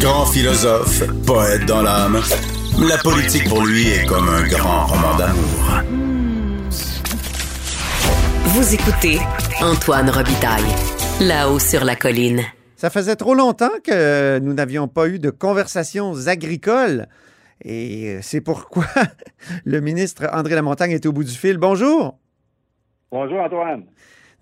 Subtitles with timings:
[0.00, 2.20] Grand philosophe, poète dans l'âme,
[2.88, 5.82] la politique pour lui est comme un grand roman d'amour.
[8.44, 9.18] Vous écoutez
[9.62, 10.62] Antoine Robitaille,
[11.20, 12.42] là-haut sur la colline.
[12.76, 17.06] Ça faisait trop longtemps que nous n'avions pas eu de conversations agricoles.
[17.64, 18.84] Et c'est pourquoi
[19.64, 21.56] le ministre André Lamontagne est au bout du fil.
[21.56, 22.18] Bonjour.
[23.10, 23.84] Bonjour Antoine.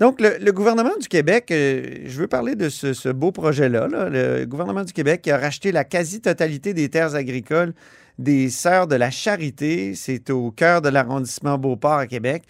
[0.04, 3.88] Donc, le, gouvernement du Québec, euh, je veux parler de ce, beau projet-là.
[3.90, 7.72] Le gouvernement du Québec a racheté la quasi-totalité des terres agricoles
[8.18, 9.94] des Sœurs de la Charité.
[9.94, 12.42] C'est au cœur de l'arrondissement Beauport à Québec.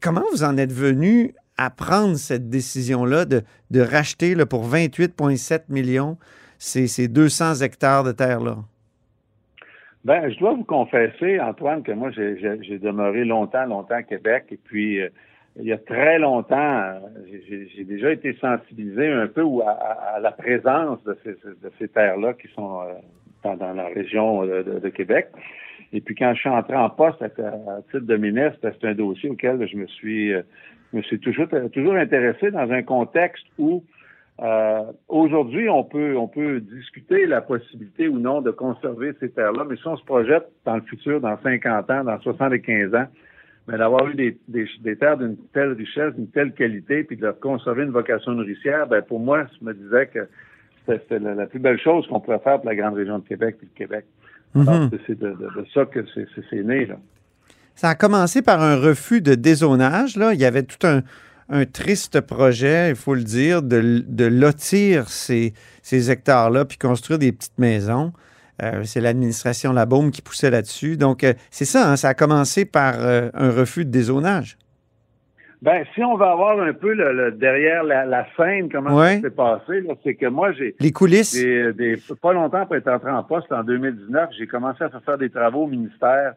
[0.00, 3.42] comment vous en êtes venu à prendre cette décision-là de,
[3.78, 6.16] racheter pour 28,7 millions
[6.56, 8.56] ces, ces 200 hectares de terre-là?
[10.06, 14.46] Ben, je dois vous confesser, Antoine, que moi, j'ai demeuré longtemps, longtemps à Québec.
[14.50, 15.10] Et puis, euh,
[15.56, 17.00] il y a très longtemps,
[17.48, 21.16] j'ai déjà été sensibilisé un peu à, la présence de
[21.78, 25.28] ces, terres-là qui sont euh, dans, la région de, Québec.
[25.92, 29.30] Et puis quand je suis entré en poste à, titre de ministre, c'est un dossier
[29.30, 30.42] auquel je me suis, euh,
[30.92, 33.82] me suis toujours, toujours intéressé dans un contexte où
[34.42, 39.64] euh, aujourd'hui, on peut, on peut discuter la possibilité ou non de conserver ces terres-là,
[39.68, 43.06] mais si on se projette dans le futur, dans 50 ans, dans 75 ans,
[43.68, 47.38] mais d'avoir eu des, des, terres d'une telle richesse, d'une telle qualité, puis de leur
[47.38, 50.28] conserver une vocation nourricière, ben pour moi, je me disais que
[50.86, 53.68] c'était la, plus belle chose qu'on pourrait faire pour la grande région de Québec puis
[53.72, 54.04] le Québec.
[54.54, 54.90] Mhm.
[55.06, 55.36] C'est de,
[55.72, 56.04] ça que
[56.50, 56.86] c'est né.
[56.86, 56.96] Là.
[57.76, 60.16] Ça a commencé par un refus de dézonage.
[60.16, 60.34] Là.
[60.34, 61.02] Il y avait tout un,
[61.66, 65.52] triste projet, il faut le dire, de, de lotir ces,
[65.82, 68.12] ces hectares-là puis construire des petites maisons.
[68.62, 70.96] Euh, c'est l'administration Labaume qui poussait là-dessus.
[70.96, 74.58] Donc, euh, c'est ça, hein, ça a commencé par euh, un refus de dézonage.
[75.62, 79.82] Ben, si on va avoir un peu le, derrière la, scène, comment ça s'est passé,
[80.02, 80.74] c'est que moi, j'ai...
[80.80, 81.38] Les coulisses?
[82.22, 85.64] pas longtemps après être entré en poste, en 2019, j'ai commencé à faire des travaux
[85.64, 86.32] au ministère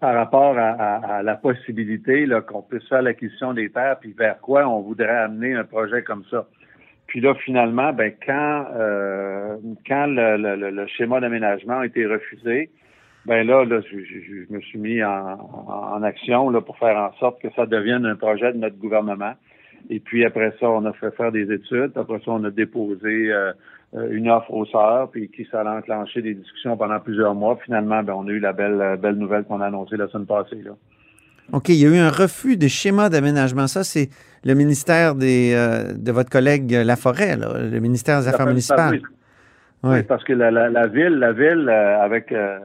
[0.00, 4.82] par rapport à, la possibilité qu'on puisse faire l'acquisition des terres, puis vers quoi on
[4.82, 6.46] voudrait amener un projet comme ça.
[7.08, 12.70] Puis là, finalement, ben, quand, euh, quand le, schéma d'aménagement a été refusé,
[13.24, 17.48] ben là, là je, me suis mis en, action là, pour faire en sorte que
[17.56, 19.32] ça devienne un projet de notre gouvernement.
[19.88, 21.92] Et puis après ça, on a fait faire des études.
[21.96, 23.52] Après ça, on a déposé euh,
[24.10, 27.58] une offre aux sœurs, puis qui ça a enclenché des discussions pendant plusieurs mois.
[27.64, 30.62] Finalement, ben, on a eu la belle, belle nouvelle qu'on a annoncée la semaine passée.
[30.62, 30.72] Là.
[31.52, 33.66] OK, il y a eu un refus de schéma d'aménagement.
[33.66, 34.10] Ça, c'est
[34.44, 39.00] le ministère des, euh, de votre collègue Laforêt, là, le ministère des Affaires municipales.
[39.84, 40.02] Oui.
[40.02, 42.58] parce que la, la, ville, la ville euh, avec, euh,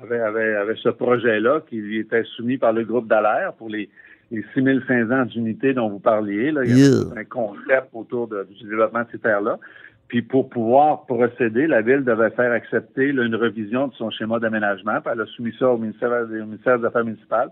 [0.00, 3.90] avait, avait, avait, ce projet-là qui lui était soumis par le groupe d'Alaire pour les,
[4.30, 6.52] les 6500 d'unités dont vous parliez.
[6.52, 6.64] Là.
[6.64, 9.58] Il y a un concept autour de, du développement de ces terres-là.
[10.06, 14.98] Puis pour pouvoir procéder, la Ville devait faire accepter une révision de son schéma d'aménagement.
[15.10, 17.50] Elle a soumis ça au ministère, au ministère des Affaires municipales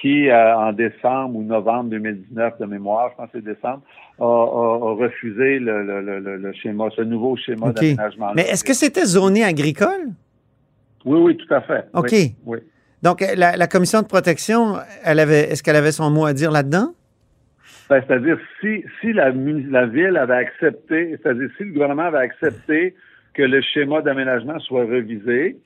[0.00, 3.82] qui, euh, en décembre ou novembre 2019 de mémoire, je pense que c'est décembre,
[4.18, 8.32] a, refusé le, schéma, ce nouveau schéma d'aménagement.
[8.34, 10.10] Mais est-ce que c'était zoné agricole?
[11.04, 11.84] Oui, oui, tout à fait.
[11.94, 12.12] OK.
[12.46, 12.58] Oui,
[13.02, 16.94] Donc, la, commission de protection, elle avait, est-ce qu'elle avait son mot à dire là-dedans?
[17.90, 22.94] Ben, c'est-à-dire, si, si la, la ville avait accepté, c'est-à-dire, si le gouvernement avait accepté
[23.34, 25.56] que le schéma d'aménagement soit revisé,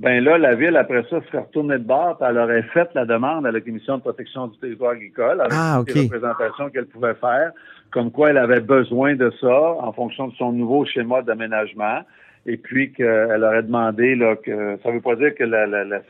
[0.00, 3.46] ben là, la ville, après ça, serait retournée de bord, elle aurait fait la demande
[3.46, 7.52] à la Commission de protection du territoire agricole, avec ah, les représentations qu'elle pouvait faire,
[7.90, 12.00] comme quoi elle avait besoin de ça en fonction de son nouveau schéma d'aménagement,
[12.46, 15.84] et puis qu'elle aurait demandé là, que ça ne veut pas dire que la, la,
[15.84, 16.00] la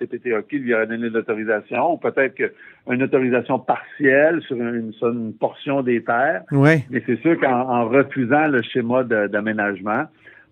[0.50, 6.02] lui aurait donné l'autorisation, ou peut-être qu'une autorisation partielle sur une, sur une, portion des
[6.02, 6.42] terres.
[6.50, 6.84] Oui.
[6.90, 10.04] Mais c'est sûr qu'en refusant le schéma d'aménagement,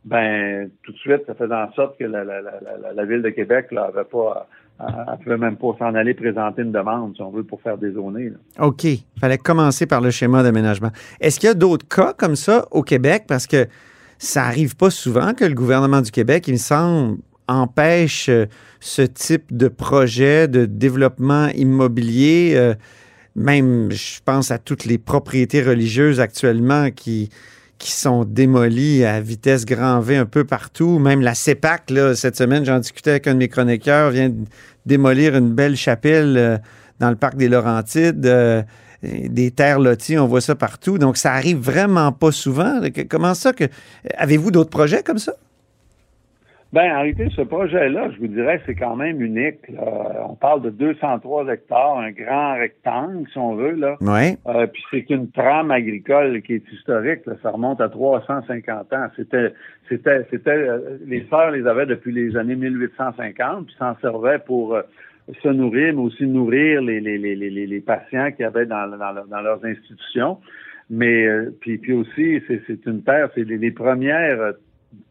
[0.05, 4.05] ben tout de suite, ça faisait en sorte que la, ville de Québec là, avait
[4.05, 4.47] pas
[4.81, 7.93] elle pouvait même pas s'en aller présenter une demande, si on veut, pour faire des
[7.93, 8.39] zones.
[8.59, 8.85] OK.
[8.85, 10.91] Il fallait commencer par le schéma d'aménagement.
[11.21, 13.25] Est-ce qu'il y a d'autres cas comme ça au Québec?
[13.29, 13.67] Parce que
[14.19, 17.19] ça arrive pas souvent que le gouvernement du Québec, il me semble,
[17.49, 18.47] empêche euh,
[18.79, 22.55] ce type de projet de développement immobilier.
[22.57, 22.75] Euh,
[23.35, 27.31] même, je pense à toutes les propriétés religieuses actuellement qui,
[27.81, 30.99] qui sont démolis à vitesse grand V un peu partout.
[30.99, 34.31] Même la CEPAC, là, cette semaine, j'en discutais avec un de mes chroniqueurs, vient
[34.85, 36.59] démolir une belle chapelle euh,
[37.01, 38.25] dans le parc des Laurentides.
[38.27, 38.63] Euh,
[39.03, 40.99] des terres loties, on voit ça partout.
[40.99, 42.83] Donc, ça arrive vraiment pas souvent.
[43.09, 43.65] Comment ça que.
[44.19, 45.33] Avez-vous d'autres projets comme ça?
[46.73, 49.59] Ben, en réalité, ce projet-là, je vous dirais, c'est quand même unique.
[50.25, 53.73] On parle de 203 hectares, un grand rectangle, si on veut.
[53.73, 53.97] Là.
[54.01, 54.37] Oui.
[54.47, 57.23] Euh, puis c'est une trame agricole qui est historique.
[57.43, 59.07] Ça remonte à 350 ans.
[59.17, 59.53] C'était,
[59.89, 64.77] c'était, c'était, euh, les sœurs les avaient depuis les années 1850, puis s'en servaient pour
[64.77, 64.83] euh,
[65.43, 69.27] se nourrir, mais aussi nourrir les, les, les, les, les patients qui avaient dans, dans,
[69.27, 70.39] dans leurs institutions.
[70.89, 71.27] Mais
[71.61, 74.55] puis, puis aussi, c'est, c'est une terre, c'est les premières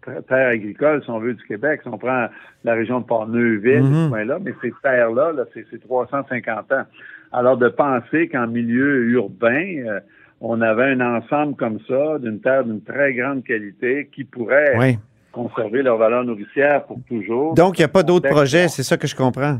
[0.04, 1.82] terres agricoles, si on veut, du Québec.
[1.84, 2.28] Si on prend
[2.64, 6.84] la région de Port-Neuville, mm là mais ces terres-là, -là, c'est 350 ans.
[7.32, 10.00] Alors, de penser qu'en milieu urbain, euh,
[10.42, 14.98] on avait un ensemble comme ça, d'une terre d'une très grande qualité, qui pourrait
[15.32, 17.54] conserver leur valeur nourricière pour toujours.
[17.54, 19.60] Donc, il n'y a pas d'autres projets, c'est ça que je comprends.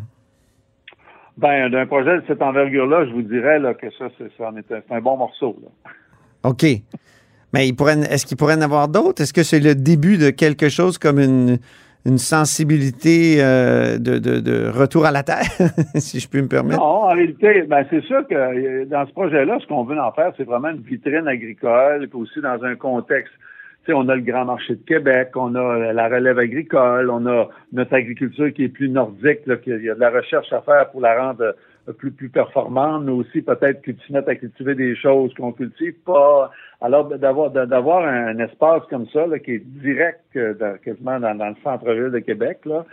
[1.38, 5.16] Ben, d'un projet de cette envergure-là, je vous dirais là, que ça, c'est un bon
[5.16, 5.56] morceau.
[6.44, 6.66] OK.
[7.54, 9.22] Mais est-ce qu'il pourrait en avoir d'autres?
[9.22, 11.58] Est-ce que c'est le début de quelque chose comme une,
[12.18, 15.46] sensibilité euh, de, retour à la terre,
[15.96, 16.80] si je puis me permettre?
[16.80, 20.12] Non, en réalité, ben c'est sûr que euh, dans ce projet-là, ce qu'on veut en
[20.14, 23.34] faire, c'est vraiment une vitrine agricole, puis aussi dans un contexte.
[23.92, 27.96] On a le grand marché de Québec, on a la relève agricole, on a notre
[27.96, 31.02] agriculture qui est plus nordique, là, qu'il y a de la recherche à faire pour
[31.02, 31.56] la rendre
[31.94, 35.96] plus, plus performante, mais aussi peut-être que tu mettes à cultiver des choses qu'on cultive
[36.06, 36.52] pas.
[36.82, 41.56] Alors, d'avoir d'avoir un espace comme ça, qui est direct euh, dans, quasiment dans, le
[41.64, 42.86] centre-ville de Québec, là,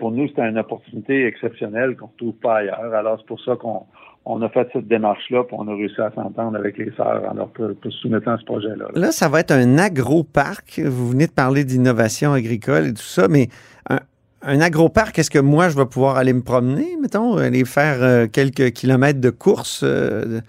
[0.00, 2.92] pour nous, c'était une opportunité exceptionnelle qu'on ne retrouve pas ailleurs.
[2.94, 3.86] Alors, c'est pour ça qu'on
[4.24, 7.34] on a fait cette démarche-là, puis on a réussi à s'entendre avec les sœurs en
[7.34, 7.50] leur
[7.90, 8.88] soumettant ce projet-là.
[8.94, 9.00] Là.
[9.00, 10.80] là, ça va être un agro-parc.
[10.84, 13.48] Vous venez de parler d'innovation agricole et tout ça, mais
[13.88, 14.00] un,
[14.42, 18.26] un agroparc, est-ce que moi, je vais pouvoir aller me promener, mettons, aller faire euh,
[18.26, 20.40] quelques kilomètres de course euh,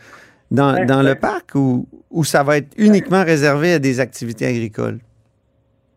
[0.52, 1.88] dans, le parc ou,
[2.24, 5.00] ça va être uniquement réservé à des activités agricoles?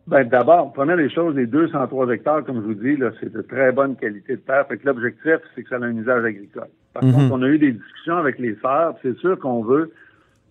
[0.06, 3.70] Ben, d'abord, prenez les choses, les 203 hectares, comme je vous dis, c'est de très
[3.72, 4.66] bonne qualité de terre.
[4.66, 6.68] Fait que l'objectif, c'est que ça a un usage agricole.
[6.92, 7.12] Par mhm.
[7.12, 9.92] contre, on a eu des discussions avec les sœurs, c'est sûr qu'on veut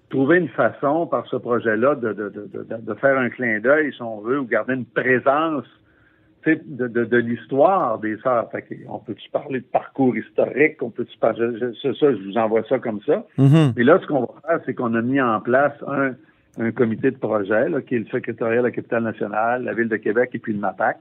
[0.09, 4.39] trouver une façon par ce projet-là de, de, faire un clin d'œil, si on veut,
[4.39, 5.65] ou garder une présence
[6.45, 8.49] de, de, de l'histoire des sœurs.
[8.89, 13.01] on peut-tu parler de parcours historique, on peut-tu parler, ça, je vous envoie ça comme
[13.05, 13.25] ça.
[13.37, 13.79] Mm-hmm.
[13.79, 16.13] Et là, ce qu'on va faire, c'est qu'on a mis en place un,
[16.59, 19.89] un comité de projet, là, qui est le secrétariat de la capitale nationale, la ville
[19.89, 20.97] de Québec et puis le MAPAC.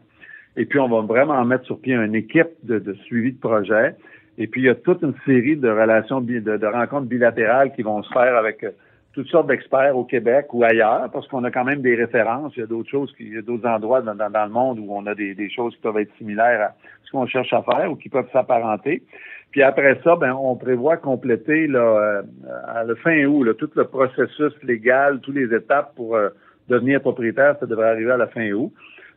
[0.57, 3.95] Et puis, on va vraiment mettre sur pied une équipe de, de suivi de projet.
[4.37, 7.83] Et puis, il y a toute une série de relations, de, de rencontres bilatérales qui
[7.83, 8.65] vont se faire avec
[9.13, 12.53] toutes sortes d'experts au Québec ou ailleurs, parce qu'on a quand même des références.
[12.57, 15.05] Il y a d'autres choses, il y a d'autres endroits dans, le monde où on
[15.07, 16.75] a des, des, choses qui peuvent être similaires à
[17.05, 19.03] ce qu'on cherche à faire ou qui peuvent s'apparenter.
[19.51, 22.23] Puis après ça, ben, on prévoit compléter là, euh,
[22.69, 26.29] à la fin août là, tout le processus légal, toutes les étapes pour euh,
[26.69, 27.57] devenir propriétaire.
[27.59, 28.73] Ça devrait arriver à la fin août.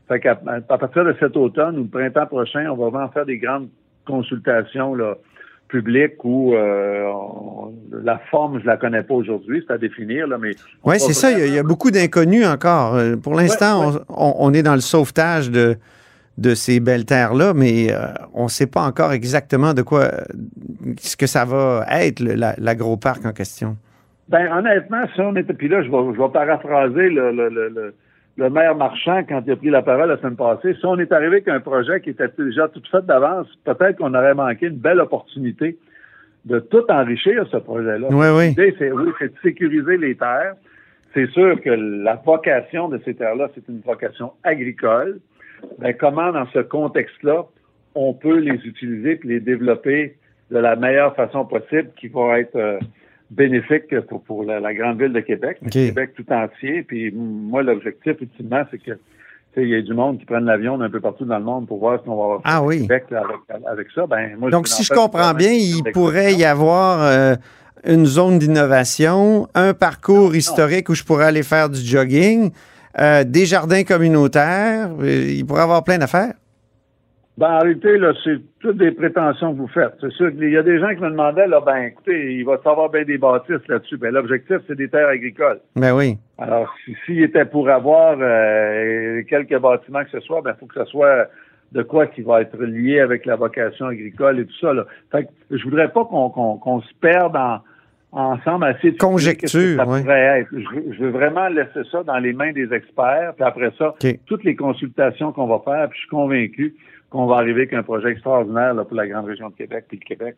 [0.07, 0.39] Fait qu'à
[0.69, 3.69] à partir de cet automne ou le printemps prochain, on va vraiment faire des grandes
[4.06, 5.16] consultations là,
[5.74, 7.12] public où euh,
[8.04, 10.52] la forme, je la connais pas aujourd'hui, c'est à définir, là, mais...
[10.84, 12.94] Oui, c'est ça, il y, a, beaucoup d'inconnus encore.
[12.94, 15.75] Euh, pour l'instant, On, est dans le sauvetage de,
[16.38, 18.06] de ces belles terres-là, mais euh,
[18.36, 20.12] on ne sait pas encore exactement de quoi,
[21.00, 22.20] ce que ça va être,
[22.60, 23.75] l'agro-parc en question.
[24.30, 25.54] Ben honnêtement, ça, on était...
[25.54, 27.96] Puis là, je vais, je vais paraphraser le, le le
[28.38, 31.38] maire Marchand, quand il a pris la parole la semaine passée, si on est arrivé
[31.38, 35.00] avec un projet qui était déjà tout fait d'avance, peut-être qu'on aurait manqué une belle
[35.00, 35.78] opportunité
[36.46, 38.08] de tout enrichir ce projet-là.
[38.10, 38.48] Oui, oui.
[38.50, 40.56] L'idée, c'est oui, de sécuriser les terres.
[41.14, 45.20] C'est sûr que la vocation de ces terres-là, c'est une vocation agricole.
[45.80, 47.46] Mais comment, dans ce contexte-là,
[47.96, 50.18] on peut les utiliser et les développer
[50.52, 52.80] de la meilleure façon possible qui va être euh,
[53.32, 56.84] bénéfique pour, pour la, grande ville de Québec, Québec tout entier.
[56.84, 58.98] Puis moi, l'objectif, ultimement, c'est que
[59.56, 61.80] il y a du monde qui prennent l'avion d'un peu partout dans le monde pour
[61.80, 62.82] voir ce qu'on va avoir ah, oui.
[62.82, 63.06] Québec
[63.65, 64.08] avec, ça.
[64.08, 67.36] Ben, moi, Donc, si je comprends bien, il pourrait y avoir euh,
[67.86, 72.51] une zone d'innovation, un parcours historique où je pourrais aller faire du jogging,
[73.00, 74.89] euh, des jardins communautaires.
[75.00, 76.34] Euh, il pourrait y avoir plein d'affaires.
[77.36, 79.94] Ben, en réalité, là, c'est toutes des prétentions que vous faites.
[80.00, 82.60] C'est sûr qu'il y a des gens qui me demandaient, là, ben, écoutez, il va
[82.63, 83.98] savoir bien des bâtisses là-dessus.
[83.98, 85.60] Ben, l'objectif, c'est des terres agricoles.
[85.75, 86.18] Ben oui.
[86.38, 86.72] Alors,
[87.06, 90.86] s'il était pour avoir euh, quelques bâtiments que ce soit, ben, il faut que ce
[90.92, 91.28] soit
[91.72, 94.86] de quoi qui va être lié avec la vocation agricole et tout ça, là.
[95.12, 97.62] Fait que je voudrais pas qu'on qu'on se perde en,
[98.13, 99.78] ensemble assez de conjecture.
[99.78, 100.50] ça pourrait être.
[100.52, 103.96] Je, veux vraiment laisser ça dans les mains des experts, puis après ça,
[104.28, 106.75] toutes les consultations qu'on va faire, puis je suis convaincu
[107.13, 110.05] qu'on va arriver avec un projet extraordinaire pour la grande région de Québec puis le
[110.05, 110.36] Québec.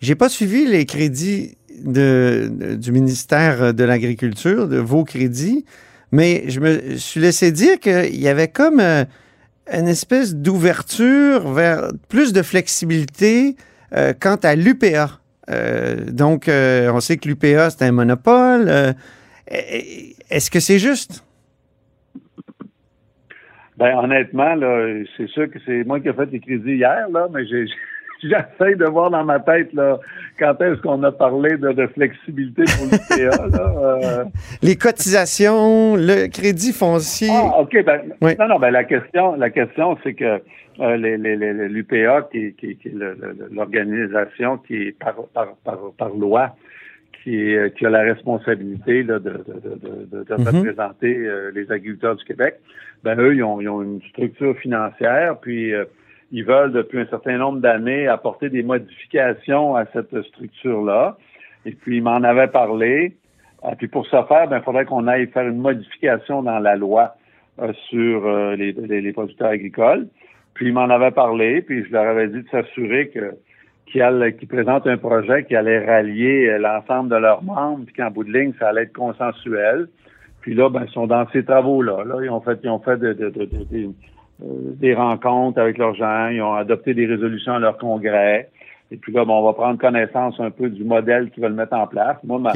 [0.00, 5.66] J'ai pas suivi les crédits de, du ministère de l'Agriculture, de vos crédits,
[6.10, 9.04] mais je me suis laissé dire qu'il y avait comme euh,
[9.70, 13.56] une espèce d'ouverture vers plus de flexibilité
[13.94, 15.20] euh, quant à l'UPA.
[15.50, 18.94] Euh, donc, on sait que l'UPA, c'est un monopole.
[19.46, 21.22] Est-ce que c'est juste?
[23.78, 24.86] Ben, honnêtement, là,
[25.16, 27.64] c'est sûr que c'est moi qui ai fait les crédits hier, là, mais j'ai,
[28.22, 29.98] j'essaie de voir dans ma tête, là,
[30.38, 33.74] quand est-ce qu'on a parlé de, de flexibilité pour l'UPA, là.
[34.20, 34.24] euh.
[34.62, 37.28] Les cotisations, le crédit foncier.
[37.32, 37.82] Ah, OK.
[37.84, 38.32] Ben, Oui.
[38.38, 40.40] Non, non, ben, la question, la question, c'est que
[40.80, 42.94] euh, les, les, les- l'UPA, qui, qui, qui est
[43.50, 46.54] l'organisation qui est par, par, par, par loi,
[47.22, 50.46] qui, est- qui a la responsabilité là, de, de, de, de, de Mhm.
[50.58, 52.54] représenter euh, les agriculteurs du Québec,
[53.04, 55.84] ben eux, ils ont, ils ont une structure financière, puis euh,
[56.30, 61.16] ils veulent depuis un certain nombre d'années apporter des modifications à cette structure-là.
[61.66, 63.16] Et puis, ils m'en avaient parlé.
[63.62, 66.76] Ah, puis pour ce faire, ben, il faudrait qu'on aille faire une modification dans la
[66.76, 67.14] loi
[67.60, 70.08] euh, sur euh, les, les, les producteurs agricoles.
[70.54, 73.34] Puis ils m'en avaient parlé, puis je leur avais dit de s'assurer que
[73.86, 78.10] qu'ils qu'ils présentent un projet qui allait rallier euh, l'ensemble de leurs membres, puis qu'en
[78.10, 79.88] bout de ligne, ça allait être consensuel.
[80.42, 82.04] Puis là, ben, ils sont dans ces travaux-là.
[82.04, 83.86] Là, ils ont fait, ils ont fait de- de- de- de- des-
[84.42, 84.46] euh,
[84.80, 88.50] des rencontres avec leurs gens, ils ont adopté des résolutions à leur congrès.
[88.90, 91.74] Et puis là, bon, on va prendre connaissance un peu du modèle qu'ils veulent mettre
[91.74, 92.16] en place.
[92.24, 92.52] Moi, ma-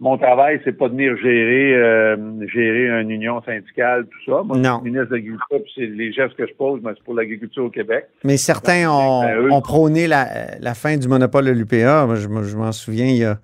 [0.00, 2.16] mon travail, c'est pas de venir gérer euh,
[2.46, 4.42] gérer une union syndicale, tout ça.
[4.44, 4.76] Moi, Non.
[4.78, 7.14] je suis ministre de l'Agriculture, puis c'est les gestes que je pose, ben, c'est pour
[7.14, 8.06] l'agriculture au Québec.
[8.24, 10.26] Mais certains ont, Ben, eux- ont prôné la,
[10.60, 12.06] la fin du monopole de l'UPA.
[12.14, 13.36] Je, je m'en souviens il y a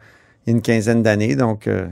[0.47, 1.37] une quinzaine d'années.
[1.37, 1.87] Donc, euh,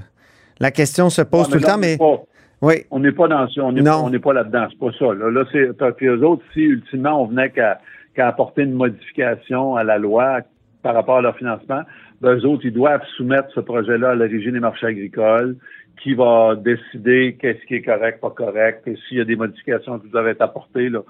[0.62, 2.22] la question se pose tout le temps, mais pas-
[2.62, 2.74] oui.
[2.92, 5.12] On n'est pas dans ça, on n'est pas, là-dedans, c'est pas ça.
[5.12, 7.80] Là, là c'est puis eux autres, si ultimement on venait qu'à
[8.16, 10.38] apporter une modification à la loi
[10.84, 11.82] par rapport à leur financement,
[12.20, 15.56] ben, eux autres, ils doivent soumettre ce projet-là à l'origine des marchés agricoles,
[16.00, 19.98] qui va décider qu'est-ce qui est correct, pas correct, et s'il y a des modifications
[19.98, 20.88] qui doivent être apportées.
[20.88, 21.00] Là.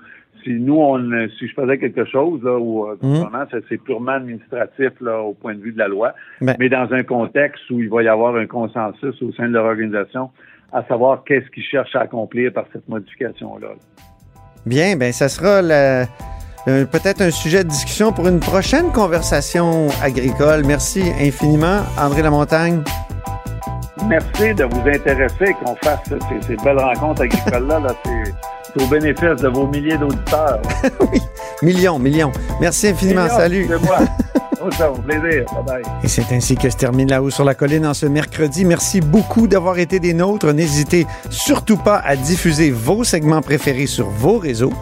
[0.44, 0.98] Si nous, on,
[1.38, 5.60] si je faisais quelque chose, là, euh, vraiment, c'est, purement administratif là, au point de
[5.60, 8.46] vue de la loi, Ben- mais dans un contexte où il va y avoir un
[8.46, 10.30] consensus au sein de leur organisation,
[10.72, 13.68] à savoir qu'est-ce qu'ils cherchent à accomplir par cette modification-là.
[14.64, 16.04] Bien, ben ça sera euh,
[16.66, 20.62] peut-être un sujet de discussion pour une prochaine conversation agricole.
[20.66, 22.82] Merci infiniment, André Lamontagne.
[24.08, 27.80] Merci de vous intéresser, qu'on fasse ces, ces belles rencontres agricoles-là.
[27.80, 27.94] Là,
[28.80, 30.60] au bénéfice de vos milliers d'auditeurs.
[31.12, 31.20] oui,
[31.62, 32.32] millions, millions.
[32.60, 33.24] Merci infiniment.
[33.24, 33.66] Millions, Salut.
[33.68, 33.98] C'est moi.
[35.04, 35.44] Plaisir.
[35.52, 35.82] Bye bye.
[36.04, 38.64] Et c'est ainsi que se termine La Haut sur la Colline en ce mercredi.
[38.64, 40.52] Merci beaucoup d'avoir été des nôtres.
[40.52, 44.72] N'hésitez surtout pas à diffuser vos segments préférés sur vos réseaux.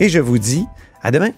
[0.00, 0.66] Et je vous dis
[1.02, 1.30] à demain.